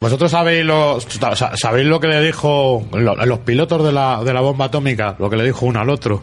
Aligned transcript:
Vosotros 0.00 0.30
sabéis 0.30 0.64
lo, 0.64 1.00
sabéis 1.00 1.88
lo 1.88 1.98
que 1.98 2.06
le 2.06 2.20
dijo 2.22 2.86
los 2.92 3.38
pilotos 3.40 3.84
de 3.84 3.90
la, 3.90 4.22
de 4.22 4.32
la 4.32 4.40
bomba 4.40 4.66
atómica, 4.66 5.16
lo 5.18 5.28
que 5.28 5.36
le 5.36 5.42
dijo 5.42 5.66
uno 5.66 5.80
al 5.80 5.90
otro. 5.90 6.22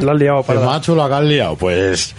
Lo 0.00 0.10
han 0.10 0.18
liado, 0.18 0.42
para. 0.42 0.58
El 0.58 0.66
macho 0.66 0.96
lo 0.96 1.04
han 1.04 1.28
liado. 1.28 1.54
Pues 1.54 2.16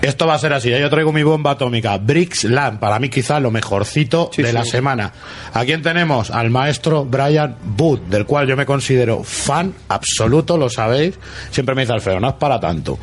esto 0.00 0.26
va 0.26 0.36
a 0.36 0.38
ser 0.38 0.54
así. 0.54 0.70
Yo 0.70 0.88
traigo 0.88 1.12
mi 1.12 1.22
bomba 1.22 1.50
atómica. 1.50 1.98
Bricks 1.98 2.44
Land, 2.44 2.80
para 2.80 2.98
mí 2.98 3.10
quizá 3.10 3.38
lo 3.38 3.50
mejorcito 3.50 4.30
de 4.34 4.50
la 4.50 4.64
semana. 4.64 5.12
¿A 5.52 5.62
quién 5.66 5.82
tenemos? 5.82 6.30
Al 6.30 6.48
maestro 6.48 7.04
Brian 7.04 7.56
Booth, 7.62 8.06
del 8.08 8.24
cual 8.24 8.46
yo 8.46 8.56
me 8.56 8.64
considero 8.64 9.22
fan 9.22 9.74
absoluto, 9.88 10.56
lo 10.56 10.70
sabéis. 10.70 11.18
Siempre 11.50 11.74
me 11.74 11.82
dice 11.82 11.92
Alfredo, 11.92 12.18
no 12.18 12.30
es 12.30 12.36
para 12.36 12.58
tanto. 12.58 12.98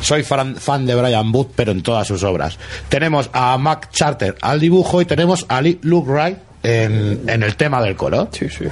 Soy 0.00 0.22
fan, 0.22 0.54
fan 0.54 0.86
de 0.86 0.94
Brian 0.94 1.32
Booth, 1.32 1.50
pero 1.56 1.72
en 1.72 1.82
todas 1.82 2.06
sus 2.06 2.22
obras. 2.22 2.56
Tenemos 2.88 3.30
a 3.32 3.58
Mac 3.58 3.90
Charter 3.90 4.36
al 4.40 4.60
dibujo 4.60 5.02
y 5.02 5.06
tenemos 5.06 5.44
a 5.48 5.60
Lee 5.60 5.80
Luke 5.82 6.08
Wright 6.08 6.51
en, 6.62 7.42
el 7.42 7.56
tema 7.56 7.82
del 7.82 7.96
color. 7.96 8.28
Sí, 8.32 8.48
sí. 8.48 8.64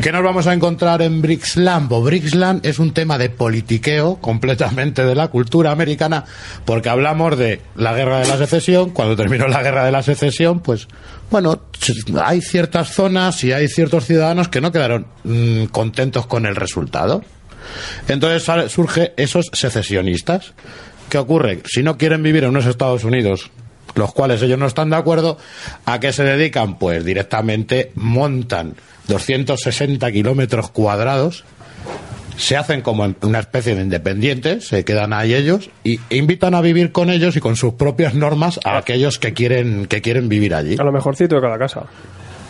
¿Qué 0.00 0.12
nos 0.12 0.22
vamos 0.22 0.46
a 0.46 0.52
encontrar 0.52 1.02
en 1.02 1.22
Brixland? 1.22 1.88
Pues 1.88 2.02
Brixland 2.02 2.66
es 2.66 2.78
un 2.78 2.92
tema 2.92 3.18
de 3.18 3.30
politiqueo 3.30 4.16
completamente 4.16 5.04
de 5.04 5.14
la 5.14 5.28
cultura 5.28 5.70
americana, 5.70 6.24
porque 6.64 6.88
hablamos 6.88 7.38
de 7.38 7.60
la 7.76 7.94
guerra 7.94 8.20
de 8.20 8.28
la 8.28 8.36
secesión. 8.36 8.90
Cuando 8.90 9.16
terminó 9.16 9.46
la 9.48 9.62
guerra 9.62 9.84
de 9.84 9.92
la 9.92 10.02
secesión, 10.02 10.60
pues 10.60 10.88
bueno, 11.30 11.62
hay 12.22 12.40
ciertas 12.40 12.94
zonas 12.94 13.42
y 13.44 13.52
hay 13.52 13.68
ciertos 13.68 14.06
ciudadanos 14.06 14.48
que 14.48 14.60
no 14.60 14.72
quedaron 14.72 15.06
mm, 15.24 15.64
contentos 15.66 16.26
con 16.26 16.46
el 16.46 16.56
resultado. 16.56 17.22
Entonces 18.08 18.72
surge 18.72 19.14
esos 19.16 19.50
secesionistas. 19.52 20.52
¿Qué 21.08 21.18
ocurre? 21.18 21.60
Si 21.66 21.82
no 21.82 21.96
quieren 21.98 22.22
vivir 22.22 22.44
en 22.44 22.50
unos 22.50 22.66
Estados 22.66 23.04
Unidos 23.04 23.50
los 23.94 24.12
cuales 24.12 24.42
ellos 24.42 24.58
no 24.58 24.66
están 24.66 24.90
de 24.90 24.96
acuerdo, 24.96 25.38
¿a 25.84 26.00
qué 26.00 26.12
se 26.12 26.24
dedican? 26.24 26.78
Pues 26.78 27.04
directamente 27.04 27.92
montan 27.94 28.74
260 29.08 30.10
kilómetros 30.12 30.70
cuadrados, 30.70 31.44
se 32.36 32.56
hacen 32.56 32.80
como 32.82 33.14
una 33.22 33.38
especie 33.38 33.74
de 33.74 33.82
independientes, 33.82 34.66
se 34.66 34.84
quedan 34.84 35.12
ahí 35.12 35.34
ellos 35.34 35.70
y 35.84 36.00
invitan 36.10 36.54
a 36.54 36.60
vivir 36.60 36.92
con 36.92 37.10
ellos 37.10 37.36
y 37.36 37.40
con 37.40 37.56
sus 37.56 37.74
propias 37.74 38.14
normas 38.14 38.58
a 38.64 38.78
aquellos 38.78 39.18
que 39.18 39.32
quieren, 39.32 39.86
que 39.86 40.00
quieren 40.00 40.28
vivir 40.28 40.54
allí. 40.54 40.76
A 40.78 40.84
lo 40.84 40.92
mejorcito 40.92 41.36
de 41.36 41.40
cada 41.40 41.58
casa. 41.58 41.84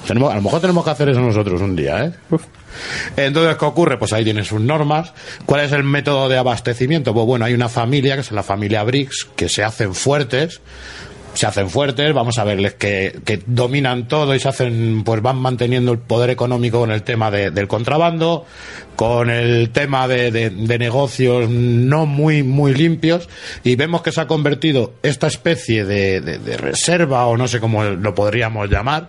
Tenemos, 0.06 0.32
a 0.32 0.36
lo 0.36 0.42
mejor 0.42 0.60
tenemos 0.60 0.84
que 0.84 0.90
hacer 0.90 1.08
eso 1.10 1.20
nosotros 1.20 1.60
un 1.60 1.76
día, 1.76 2.06
¿eh? 2.06 2.12
Entonces, 3.16 3.56
¿qué 3.56 3.64
ocurre? 3.64 3.98
Pues 3.98 4.12
ahí 4.12 4.24
tienen 4.24 4.44
sus 4.44 4.60
normas. 4.60 5.12
¿Cuál 5.46 5.60
es 5.60 5.72
el 5.72 5.84
método 5.84 6.28
de 6.28 6.38
abastecimiento? 6.38 7.14
Pues 7.14 7.24
bueno, 7.24 7.44
hay 7.44 7.54
una 7.54 7.68
familia, 7.68 8.16
que 8.16 8.22
es 8.22 8.32
la 8.32 8.42
familia 8.42 8.82
Briggs, 8.82 9.28
que 9.36 9.48
se 9.48 9.62
hacen 9.62 9.94
fuertes 9.94 10.60
se 11.34 11.46
hacen 11.46 11.70
fuertes, 11.70 12.12
vamos 12.12 12.38
a 12.38 12.44
verles 12.44 12.74
que, 12.74 13.20
que, 13.24 13.42
dominan 13.46 14.08
todo 14.08 14.34
y 14.34 14.40
se 14.40 14.48
hacen, 14.48 15.02
pues 15.04 15.22
van 15.22 15.36
manteniendo 15.36 15.92
el 15.92 15.98
poder 15.98 16.30
económico 16.30 16.80
con 16.80 16.90
el 16.90 17.02
tema 17.02 17.30
del 17.30 17.68
contrabando, 17.68 18.44
con 18.96 19.30
el 19.30 19.70
tema 19.70 20.06
de, 20.08 20.30
de, 20.30 20.78
negocios 20.78 21.48
no 21.48 22.06
muy, 22.06 22.42
muy 22.42 22.74
limpios, 22.74 23.28
y 23.64 23.76
vemos 23.76 24.02
que 24.02 24.12
se 24.12 24.20
ha 24.20 24.26
convertido 24.26 24.94
esta 25.02 25.26
especie 25.26 25.84
de, 25.84 26.56
reserva, 26.56 27.26
o 27.26 27.36
no 27.36 27.48
sé 27.48 27.60
cómo 27.60 27.84
lo 27.84 28.14
podríamos 28.14 28.68
llamar, 28.68 29.08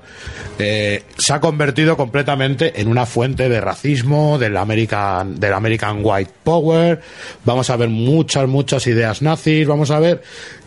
eh, 0.59 1.03
se 1.17 1.33
ha 1.33 1.39
convertido 1.39 1.97
completamente 1.97 2.79
en 2.79 2.87
una 2.87 3.05
fuente 3.05 3.49
de 3.49 3.59
racismo, 3.59 4.37
del 4.37 4.55
American, 4.55 5.39
del 5.39 5.53
American 5.53 5.99
White 6.01 6.31
Power, 6.43 7.01
vamos 7.43 7.69
a 7.69 7.75
ver 7.75 7.89
muchas, 7.89 8.47
muchas 8.47 8.87
ideas 8.87 9.21
nazis, 9.21 9.67
vamos 9.67 9.91
a 9.91 9.99
ver 9.99 10.21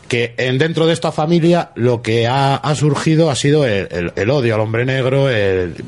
que 0.08 0.34
en, 0.36 0.58
dentro 0.58 0.86
de 0.86 0.92
esta 0.92 1.12
familia 1.12 1.70
lo 1.74 2.02
que 2.02 2.26
ha, 2.26 2.60
surgido 2.74 3.30
ha 3.30 3.34
sido 3.34 3.66
el, 3.66 4.30
odio 4.30 4.54
al 4.54 4.60
hombre 4.60 4.84
negro, 4.84 5.26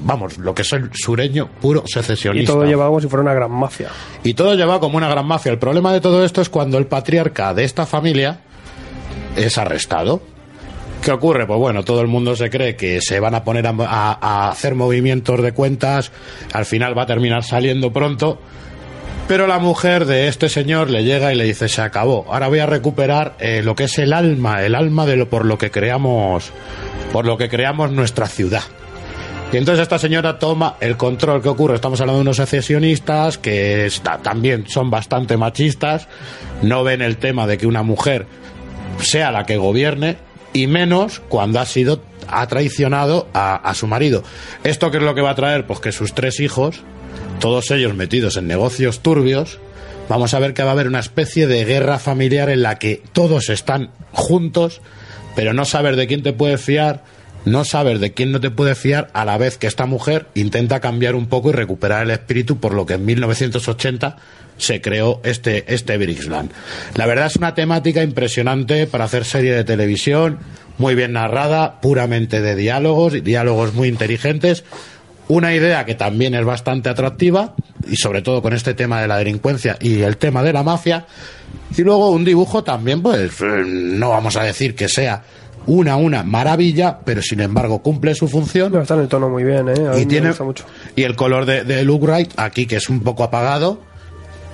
vamos, 0.02 0.38
lo 0.38 0.54
que 0.54 0.62
es 0.62 0.72
el 0.72 0.90
sureño 0.92 1.48
puro 1.60 1.84
secesionista. 1.86 2.52
Y 2.52 2.54
todo 2.54 2.64
lleva 2.64 2.86
como 2.86 3.00
si 3.00 3.08
fuera 3.08 3.22
una 3.22 3.34
gran 3.34 3.50
mafia. 3.50 3.88
Y 4.22 4.34
todo 4.34 4.54
lleva 4.54 4.80
como 4.80 4.96
una 4.96 5.08
gran 5.08 5.26
mafia. 5.26 5.52
El 5.52 5.58
problema 5.58 5.92
de 5.92 6.00
todo 6.00 6.24
esto 6.24 6.40
es 6.40 6.48
cuando 6.48 6.78
el 6.78 6.86
patriarca 6.86 7.54
de 7.54 7.64
esta 7.64 7.86
familia 7.86 8.40
es 9.36 9.58
arrestado. 9.58 10.20
¿Qué 11.02 11.12
ocurre? 11.12 11.46
Pues 11.46 11.58
bueno, 11.58 11.84
todo 11.84 12.00
el 12.00 12.08
mundo 12.08 12.34
se 12.34 12.50
cree 12.50 12.74
que 12.74 13.00
se 13.00 13.20
van 13.20 13.34
a 13.34 13.44
poner 13.44 13.66
a, 13.66 13.72
a 14.20 14.50
hacer 14.50 14.74
movimientos 14.74 15.40
de 15.42 15.52
cuentas, 15.52 16.10
al 16.52 16.66
final 16.66 16.98
va 16.98 17.02
a 17.02 17.06
terminar 17.06 17.44
saliendo 17.44 17.92
pronto 17.92 18.40
pero 19.28 19.46
la 19.46 19.58
mujer 19.58 20.06
de 20.06 20.26
este 20.26 20.48
señor 20.48 20.88
le 20.88 21.04
llega 21.04 21.32
y 21.32 21.36
le 21.36 21.44
dice, 21.44 21.68
se 21.68 21.82
acabó, 21.82 22.24
ahora 22.32 22.48
voy 22.48 22.60
a 22.60 22.66
recuperar 22.66 23.34
eh, 23.38 23.60
lo 23.62 23.76
que 23.76 23.84
es 23.84 23.98
el 23.98 24.14
alma, 24.14 24.64
el 24.64 24.74
alma 24.74 25.04
de 25.04 25.16
lo 25.16 25.28
por 25.28 25.44
lo 25.44 25.58
que 25.58 25.70
creamos, 25.70 26.50
por 27.12 27.26
lo 27.26 27.36
que 27.36 27.50
creamos 27.50 27.92
nuestra 27.92 28.26
ciudad. 28.26 28.62
Y 29.52 29.58
entonces 29.58 29.82
esta 29.82 29.98
señora 29.98 30.38
toma 30.38 30.76
el 30.80 30.96
control. 30.96 31.42
¿Qué 31.42 31.48
ocurre? 31.48 31.74
Estamos 31.74 32.00
hablando 32.00 32.18
de 32.18 32.22
unos 32.22 32.36
secesionistas 32.36 33.36
que 33.36 33.90
también 34.22 34.66
son 34.66 34.90
bastante 34.90 35.36
machistas, 35.36 36.08
no 36.62 36.82
ven 36.82 37.02
el 37.02 37.18
tema 37.18 37.46
de 37.46 37.58
que 37.58 37.66
una 37.66 37.82
mujer 37.82 38.26
sea 38.98 39.30
la 39.30 39.44
que 39.44 39.58
gobierne 39.58 40.16
y 40.54 40.66
menos 40.66 41.20
cuando 41.28 41.60
ha 41.60 41.66
sido 41.66 42.02
ha 42.30 42.46
traicionado 42.46 43.28
a, 43.34 43.56
a 43.56 43.74
su 43.74 43.86
marido. 43.86 44.22
¿Esto 44.64 44.90
qué 44.90 44.96
es 44.98 45.02
lo 45.02 45.14
que 45.14 45.22
va 45.22 45.30
a 45.30 45.34
traer? 45.34 45.66
Pues 45.66 45.80
que 45.80 45.92
sus 45.92 46.14
tres 46.14 46.40
hijos 46.40 46.82
todos 47.38 47.70
ellos 47.70 47.94
metidos 47.94 48.36
en 48.36 48.46
negocios 48.46 49.00
turbios, 49.00 49.58
vamos 50.08 50.34
a 50.34 50.38
ver 50.38 50.54
que 50.54 50.62
va 50.62 50.70
a 50.70 50.72
haber 50.72 50.88
una 50.88 51.00
especie 51.00 51.46
de 51.46 51.64
guerra 51.64 51.98
familiar 51.98 52.50
en 52.50 52.62
la 52.62 52.78
que 52.78 53.02
todos 53.12 53.48
están 53.48 53.90
juntos, 54.12 54.80
pero 55.36 55.52
no 55.52 55.64
saber 55.64 55.96
de 55.96 56.06
quién 56.06 56.22
te 56.22 56.32
puedes 56.32 56.60
fiar, 56.60 57.04
no 57.44 57.64
saber 57.64 58.00
de 58.00 58.12
quién 58.12 58.32
no 58.32 58.40
te 58.40 58.50
puedes 58.50 58.76
fiar, 58.76 59.08
a 59.12 59.24
la 59.24 59.38
vez 59.38 59.56
que 59.56 59.68
esta 59.68 59.86
mujer 59.86 60.26
intenta 60.34 60.80
cambiar 60.80 61.14
un 61.14 61.26
poco 61.26 61.50
y 61.50 61.52
recuperar 61.52 62.02
el 62.02 62.10
espíritu 62.10 62.58
por 62.58 62.74
lo 62.74 62.86
que 62.86 62.94
en 62.94 63.04
1980 63.04 64.16
se 64.56 64.80
creó 64.80 65.20
este, 65.22 65.64
este 65.72 65.96
Brixland. 65.96 66.50
La 66.96 67.06
verdad 67.06 67.26
es 67.26 67.36
una 67.36 67.54
temática 67.54 68.02
impresionante 68.02 68.88
para 68.88 69.04
hacer 69.04 69.24
serie 69.24 69.52
de 69.52 69.62
televisión, 69.62 70.38
muy 70.78 70.96
bien 70.96 71.12
narrada, 71.12 71.80
puramente 71.80 72.40
de 72.40 72.56
diálogos, 72.56 73.22
diálogos 73.22 73.74
muy 73.74 73.88
inteligentes, 73.88 74.64
una 75.28 75.54
idea 75.54 75.84
que 75.84 75.94
también 75.94 76.34
es 76.34 76.44
bastante 76.44 76.88
atractiva, 76.88 77.54
y 77.86 77.96
sobre 77.96 78.22
todo 78.22 78.42
con 78.42 78.52
este 78.52 78.74
tema 78.74 79.00
de 79.00 79.08
la 79.08 79.18
delincuencia 79.18 79.76
y 79.80 80.00
el 80.00 80.16
tema 80.16 80.42
de 80.42 80.52
la 80.52 80.62
mafia. 80.62 81.06
Y 81.76 81.82
luego 81.82 82.10
un 82.10 82.24
dibujo 82.24 82.64
también, 82.64 83.02
pues 83.02 83.40
no 83.40 84.10
vamos 84.10 84.36
a 84.36 84.42
decir 84.42 84.74
que 84.74 84.88
sea 84.88 85.22
una 85.66 85.96
una 85.96 86.22
maravilla, 86.22 86.98
pero 87.04 87.20
sin 87.20 87.40
embargo 87.40 87.82
cumple 87.82 88.14
su 88.14 88.26
función. 88.26 88.74
está 88.80 88.94
en 88.94 89.00
el 89.00 89.08
tono 89.08 89.28
muy 89.28 89.44
bien, 89.44 89.68
¿eh? 89.68 90.00
y 90.00 90.06
tiene 90.06 90.32
mucho. 90.40 90.64
Y 90.96 91.02
el 91.02 91.14
color 91.14 91.44
de, 91.44 91.64
de 91.64 91.84
Luke 91.84 92.06
Wright, 92.06 92.32
aquí 92.36 92.66
que 92.66 92.76
es 92.76 92.88
un 92.88 93.00
poco 93.00 93.22
apagado, 93.22 93.80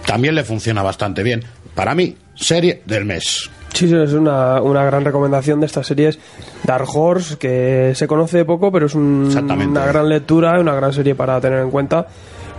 también 0.06 0.34
le 0.34 0.42
funciona 0.42 0.82
bastante 0.82 1.22
bien. 1.22 1.44
Para 1.74 1.94
mí, 1.94 2.16
serie 2.34 2.82
del 2.84 3.04
mes. 3.04 3.48
Sí, 3.74 3.92
es 3.92 4.12
una, 4.12 4.62
una 4.62 4.84
gran 4.84 5.04
recomendación 5.04 5.60
de 5.60 5.66
estas 5.66 5.86
series 5.86 6.18
Dark 6.62 6.86
Horse, 6.94 7.36
que 7.36 7.92
se 7.94 8.06
conoce 8.06 8.44
poco, 8.44 8.70
pero 8.70 8.86
es 8.86 8.94
una 8.94 9.84
gran 9.84 10.08
lectura, 10.08 10.58
una 10.60 10.74
gran 10.74 10.92
serie 10.92 11.14
para 11.14 11.40
tener 11.40 11.58
en 11.58 11.70
cuenta 11.70 12.06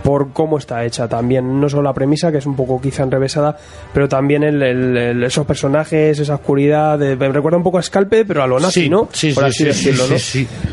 por 0.06 0.32
cómo 0.32 0.58
está 0.58 0.84
hecha 0.84 1.08
también, 1.08 1.60
no 1.60 1.68
solo 1.68 1.82
la 1.82 1.92
premisa, 1.92 2.30
que 2.30 2.38
es 2.38 2.46
un 2.46 2.54
poco 2.54 2.80
quizá 2.80 3.02
enrevesada, 3.02 3.56
pero 3.92 4.08
también 4.08 4.44
el, 4.44 5.24
esos 5.24 5.44
personajes, 5.44 6.18
esa 6.18 6.34
oscuridad, 6.34 6.96
me 6.98 7.28
recuerda 7.28 7.56
un 7.56 7.64
poco 7.64 7.78
a 7.78 7.82
Scalpe, 7.82 8.24
pero 8.24 8.42
a 8.42 8.46
lo 8.46 8.60
nazi, 8.60 8.88
¿no? 8.88 9.08
Sí, 9.10 9.32
por 9.32 9.46
así 9.46 9.64
decirlo, 9.64 10.04
¿no? 10.06 10.14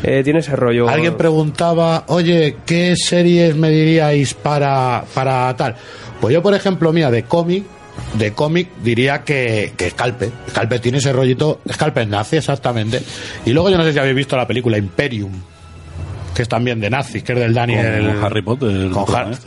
Eh, 0.04 0.22
tiene 0.22 0.38
ese 0.38 0.54
rollo. 0.54 0.88
Alguien 0.88 1.16
preguntaba, 1.16 2.04
oye, 2.08 2.58
¿qué 2.64 2.94
series 2.96 3.56
me 3.56 3.70
diríais 3.70 4.34
para, 4.34 5.02
para 5.14 5.56
tal? 5.56 5.74
Pues 6.20 6.32
yo, 6.32 6.40
por 6.40 6.54
ejemplo, 6.54 6.92
mía, 6.92 7.10
de 7.10 7.24
cómic, 7.24 7.64
de 8.18 8.32
cómic 8.32 8.68
diría 8.82 9.22
que, 9.24 9.72
que 9.76 9.90
Scalpe. 9.90 10.30
Scalpe 10.50 10.78
tiene 10.78 10.98
ese 10.98 11.12
rollito. 11.12 11.60
Scalpe 11.72 12.06
nazi, 12.06 12.36
exactamente. 12.36 13.02
Y 13.44 13.52
luego 13.52 13.70
yo 13.70 13.76
no 13.78 13.84
sé 13.84 13.92
si 13.92 13.98
habéis 13.98 14.16
visto 14.16 14.36
la 14.36 14.46
película 14.46 14.78
Imperium. 14.78 15.32
que 16.34 16.42
es 16.42 16.48
también 16.48 16.80
de 16.80 16.90
nazis, 16.90 17.22
que 17.22 17.32
es 17.32 17.38
del 17.38 17.54
Daniel. 17.54 18.12
Con 18.14 18.24
Harry 18.24 18.42
Potter. 18.42 18.90
Con 18.90 19.04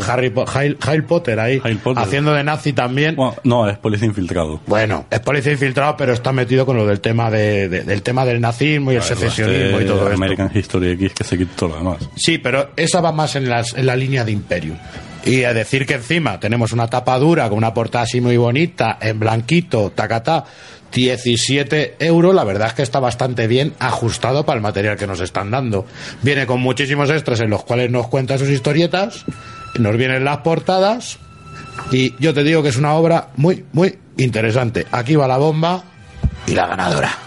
Harry, 0.09 1.01
Potter 1.01 1.39
ahí, 1.39 1.61
haciendo 1.97 2.33
de 2.33 2.43
nazi 2.45 2.71
también. 2.73 3.17
no, 3.43 3.69
es 3.69 3.77
policía 3.77 4.07
infiltrado. 4.07 4.61
Bueno, 4.67 5.05
es 5.09 5.19
policía 5.19 5.51
infiltrado, 5.51 5.97
pero 5.97 6.13
está 6.13 6.31
metido 6.31 6.65
con 6.65 6.77
lo 6.77 6.85
del 6.87 7.01
tema 7.01 7.29
de, 7.29 7.67
del 7.67 8.01
tema 8.01 8.25
del 8.25 8.39
nazismo 8.39 8.91
y 8.93 8.95
el 8.95 9.01
secesionismo 9.01 9.81
y 9.81 9.85
todo 9.85 10.07
eso. 10.07 10.15
American 10.15 10.49
History 10.53 10.91
X 10.91 11.13
que 11.13 11.23
se 11.25 11.37
quitó 11.37 11.67
lo 11.67 11.75
demás. 11.75 12.09
Sí, 12.15 12.37
pero 12.37 12.69
esa 12.77 13.01
va 13.01 13.11
más 13.11 13.35
en, 13.35 13.49
las, 13.49 13.73
en 13.75 13.85
la 13.85 13.95
línea 13.95 14.23
de 14.23 14.31
Imperium. 14.31 14.77
Y 15.27 15.43
a 15.43 15.53
decir 15.53 15.85
que 15.85 15.95
encima 15.95 16.39
tenemos 16.39 16.71
una 16.71 16.87
tapa 16.87 17.19
dura 17.19 17.49
con 17.49 17.57
una 17.57 17.73
portada 17.73 18.05
así 18.05 18.21
muy 18.21 18.37
bonita, 18.37 18.97
en 19.01 19.19
blanquito, 19.19 19.91
tacatá, 19.91 20.45
17 20.93 21.97
euros, 21.99 22.33
la 22.33 22.45
verdad 22.45 22.69
es 22.69 22.73
que 22.73 22.81
está 22.81 22.99
bastante 22.99 23.45
bien 23.47 23.73
ajustado 23.79 24.45
para 24.45 24.57
el 24.57 24.63
material 24.63 24.95
que 24.95 25.05
nos 25.05 25.19
están 25.19 25.51
dando. 25.51 25.85
Viene 26.21 26.45
con 26.45 26.61
muchísimos 26.61 27.09
extras 27.09 27.41
en 27.41 27.49
los 27.49 27.65
cuales 27.65 27.91
nos 27.91 28.07
cuenta 28.07 28.37
sus 28.37 28.49
historietas, 28.49 29.25
nos 29.77 29.97
vienen 29.97 30.23
las 30.23 30.37
portadas 30.37 31.19
y 31.91 32.15
yo 32.19 32.33
te 32.33 32.43
digo 32.43 32.63
que 32.63 32.69
es 32.69 32.77
una 32.77 32.93
obra 32.93 33.27
muy, 33.35 33.65
muy 33.73 33.97
interesante. 34.17 34.85
Aquí 34.91 35.15
va 35.15 35.27
la 35.27 35.37
bomba 35.37 35.83
y 36.47 36.53
la 36.53 36.67
ganadora. 36.67 37.26